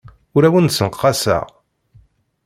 Ur 0.35 0.43
awent-d-ssenqaseɣ. 0.47 1.45